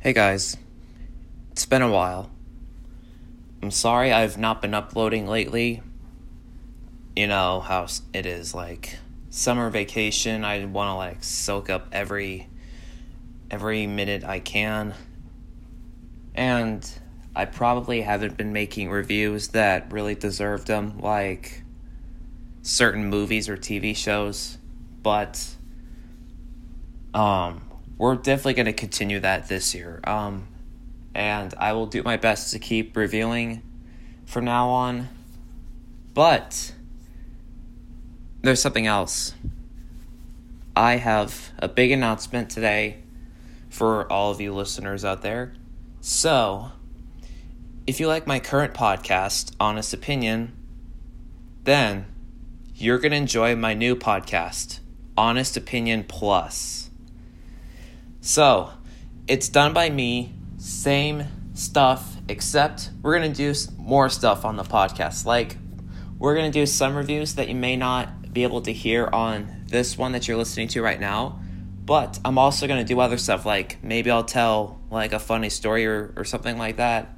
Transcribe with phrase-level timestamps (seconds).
[0.00, 0.56] Hey guys,
[1.50, 2.30] it's been a while.
[3.60, 5.82] I'm sorry I've not been uploading lately.
[7.16, 8.96] You know how it is like
[9.28, 10.44] summer vacation.
[10.44, 12.48] I want to like soak up every
[13.50, 14.94] every minute I can.
[16.32, 16.88] And
[17.34, 21.64] I probably haven't been making reviews that really deserved them like
[22.62, 24.58] certain movies or TV shows,
[25.02, 25.56] but
[27.12, 27.67] um
[27.98, 30.00] we're definitely going to continue that this year.
[30.04, 30.46] Um,
[31.14, 33.62] and I will do my best to keep revealing
[34.24, 35.08] from now on.
[36.14, 36.72] But
[38.42, 39.34] there's something else.
[40.76, 42.98] I have a big announcement today
[43.68, 45.54] for all of you listeners out there.
[46.00, 46.70] So,
[47.86, 50.52] if you like my current podcast, Honest Opinion,
[51.64, 52.06] then
[52.74, 54.78] you're going to enjoy my new podcast,
[55.16, 56.87] Honest Opinion Plus.
[58.28, 58.68] So,
[59.26, 61.24] it's done by me, same
[61.54, 65.24] stuff, except we're going to do more stuff on the podcast.
[65.24, 65.56] Like,
[66.18, 69.64] we're going to do some reviews that you may not be able to hear on
[69.68, 71.40] this one that you're listening to right now.
[71.86, 75.48] But I'm also going to do other stuff, like maybe I'll tell like a funny
[75.48, 77.08] story or, or something like that.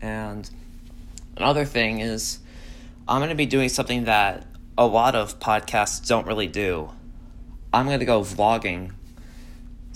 [0.00, 0.48] And
[1.36, 2.38] another thing is,
[3.06, 4.46] I'm going to be doing something that
[4.78, 6.92] a lot of podcasts don't really do.
[7.74, 8.92] I'm going to go vlogging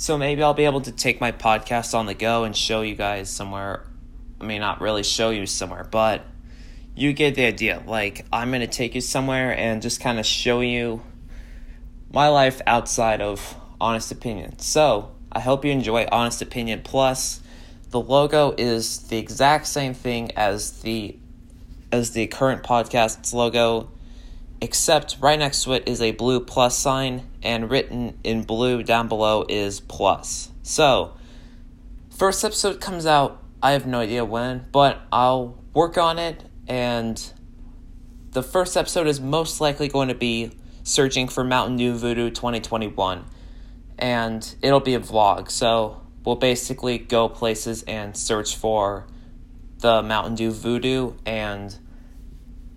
[0.00, 2.94] so maybe I'll be able to take my podcast on the go and show you
[2.94, 3.84] guys somewhere.
[4.40, 6.24] I mean, not really show you somewhere, but
[6.96, 7.82] you get the idea.
[7.86, 11.02] Like, I'm going to take you somewhere and just kind of show you
[12.10, 14.58] my life outside of Honest Opinion.
[14.58, 17.42] So, I hope you enjoy Honest Opinion Plus.
[17.90, 21.18] The logo is the exact same thing as the
[21.92, 23.90] as the current podcast's logo
[24.60, 29.08] except right next to it is a blue plus sign, and written in blue down
[29.08, 30.50] below is plus.
[30.62, 31.14] So,
[32.10, 37.32] first episode comes out, I have no idea when, but I'll work on it, and
[38.32, 43.24] the first episode is most likely going to be searching for Mountain Dew VooDew 2021,
[43.98, 49.06] and it'll be a vlog, so we'll basically go places and search for
[49.78, 51.76] the Mountain Dew VooDew, and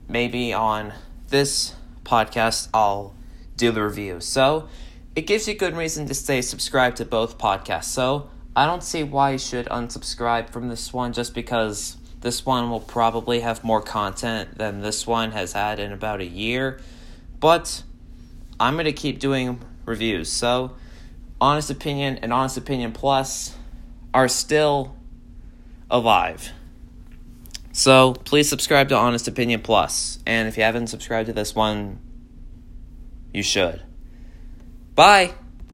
[0.07, 0.93] maybe on
[1.33, 1.73] this
[2.03, 3.15] podcast, I'll
[3.57, 4.21] do the review.
[4.21, 4.69] So
[5.15, 7.85] it gives you good reason to stay subscribed to both podcasts.
[7.85, 12.69] So I don't see why you should unsubscribe from this one just because this one
[12.69, 16.79] will probably have more content than this one has had in about a year.
[17.39, 17.81] But
[18.59, 20.31] I'm going to keep doing reviews.
[20.31, 20.75] So
[21.41, 23.55] Honest Opinion and Honest Opinion Plus
[24.13, 24.95] are still
[25.89, 26.51] alive.
[27.73, 30.19] So please subscribe to Honest Opinion Plus.
[30.27, 31.99] And if you haven't subscribed to this one,
[33.33, 33.81] you should.
[34.93, 35.33] Bye.